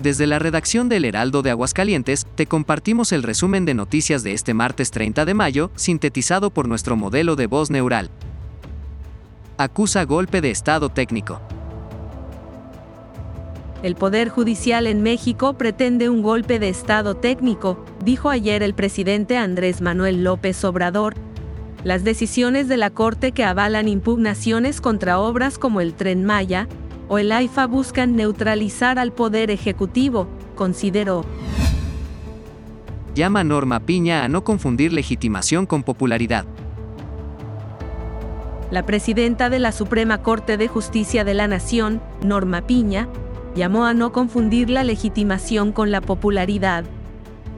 [0.00, 4.54] Desde la redacción del Heraldo de Aguascalientes, te compartimos el resumen de noticias de este
[4.54, 8.08] martes 30 de mayo, sintetizado por nuestro modelo de voz neural.
[9.56, 11.40] Acusa golpe de Estado técnico.
[13.82, 19.36] El Poder Judicial en México pretende un golpe de Estado técnico, dijo ayer el presidente
[19.36, 21.14] Andrés Manuel López Obrador.
[21.82, 26.68] Las decisiones de la Corte que avalan impugnaciones contra obras como el tren Maya,
[27.08, 31.24] o el AIFA buscan neutralizar al Poder Ejecutivo, consideró.
[33.14, 36.44] Llama Norma Piña a no confundir legitimación con popularidad.
[38.70, 43.08] La presidenta de la Suprema Corte de Justicia de la Nación, Norma Piña,
[43.54, 46.84] llamó a no confundir la legitimación con la popularidad.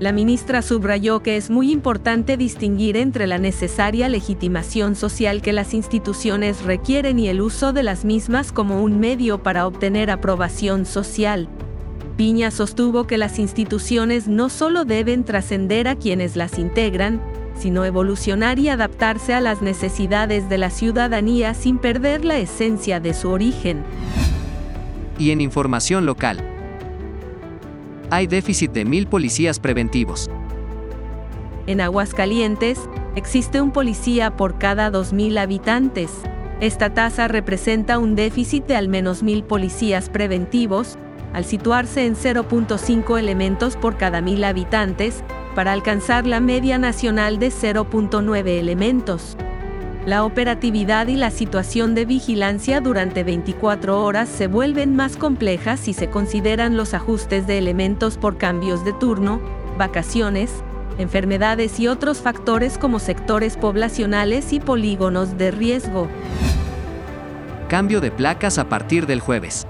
[0.01, 5.75] La ministra subrayó que es muy importante distinguir entre la necesaria legitimación social que las
[5.75, 11.51] instituciones requieren y el uso de las mismas como un medio para obtener aprobación social.
[12.17, 17.20] Piña sostuvo que las instituciones no solo deben trascender a quienes las integran,
[17.55, 23.12] sino evolucionar y adaptarse a las necesidades de la ciudadanía sin perder la esencia de
[23.12, 23.85] su origen.
[25.19, 26.50] Y en información local,
[28.11, 30.30] hay déficit de mil policías preventivos.
[31.66, 32.80] En Aguascalientes,
[33.14, 36.11] existe un policía por cada 2.000 habitantes.
[36.61, 40.98] Esta tasa representa un déficit de al menos mil policías preventivos,
[41.33, 45.22] al situarse en 0.5 elementos por cada mil habitantes,
[45.55, 49.36] para alcanzar la media nacional de 0.9 elementos.
[50.06, 55.92] La operatividad y la situación de vigilancia durante 24 horas se vuelven más complejas si
[55.92, 59.42] se consideran los ajustes de elementos por cambios de turno,
[59.77, 60.51] vacaciones,
[60.97, 66.09] enfermedades y otros factores como sectores poblacionales y polígonos de riesgo.
[67.69, 69.67] Cambio de placas a partir del jueves.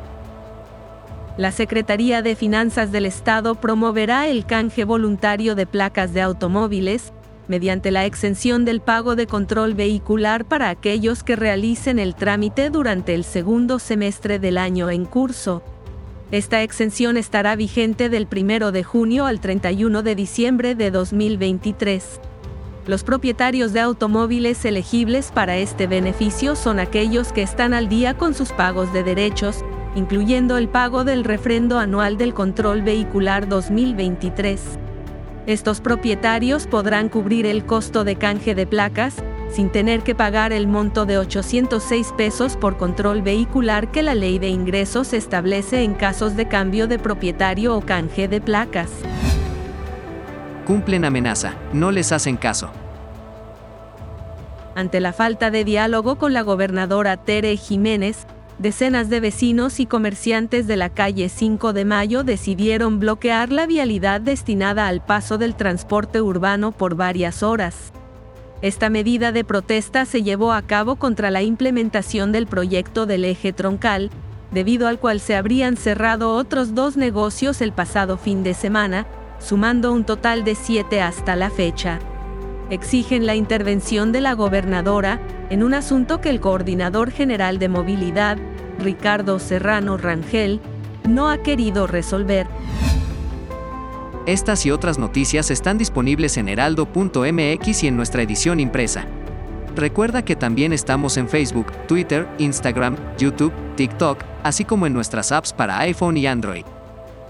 [1.36, 7.12] La Secretaría de Finanzas del Estado promoverá el canje voluntario de placas de automóviles,
[7.50, 13.12] mediante la exención del pago de control vehicular para aquellos que realicen el trámite durante
[13.12, 15.60] el segundo semestre del año en curso.
[16.30, 22.20] Esta exención estará vigente del 1 de junio al 31 de diciembre de 2023.
[22.86, 28.32] Los propietarios de automóviles elegibles para este beneficio son aquellos que están al día con
[28.32, 29.64] sus pagos de derechos,
[29.96, 34.60] incluyendo el pago del refrendo anual del control vehicular 2023.
[35.50, 39.16] Estos propietarios podrán cubrir el costo de canje de placas,
[39.50, 44.38] sin tener que pagar el monto de 806 pesos por control vehicular que la ley
[44.38, 48.90] de ingresos establece en casos de cambio de propietario o canje de placas.
[50.68, 52.70] Cumplen amenaza, no les hacen caso.
[54.76, 58.24] Ante la falta de diálogo con la gobernadora Tere Jiménez,
[58.60, 64.20] decenas de vecinos y comerciantes de la calle 5 de Mayo decidieron bloquear la vialidad
[64.20, 67.90] destinada al paso del transporte urbano por varias horas.
[68.60, 73.54] Esta medida de protesta se llevó a cabo contra la implementación del proyecto del eje
[73.54, 74.10] troncal,
[74.50, 79.06] debido al cual se habrían cerrado otros dos negocios el pasado fin de semana,
[79.38, 81.98] sumando un total de siete hasta la fecha.
[82.68, 88.38] Exigen la intervención de la gobernadora en un asunto que el coordinador general de movilidad,
[88.80, 90.60] Ricardo Serrano Rangel,
[91.08, 92.46] no ha querido resolver.
[94.26, 99.06] Estas y otras noticias están disponibles en heraldo.mx y en nuestra edición impresa.
[99.74, 105.52] Recuerda que también estamos en Facebook, Twitter, Instagram, YouTube, TikTok, así como en nuestras apps
[105.52, 106.64] para iPhone y Android.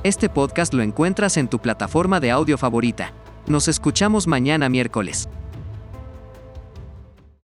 [0.03, 3.13] Este podcast lo encuentras en tu plataforma de audio favorita.
[3.47, 5.29] Nos escuchamos mañana miércoles.